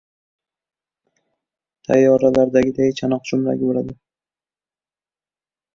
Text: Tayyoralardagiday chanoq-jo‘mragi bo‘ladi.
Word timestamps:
Tayyoralardagiday 1.89 2.91
chanoq-jo‘mragi 3.01 3.71
bo‘ladi. 3.73 3.97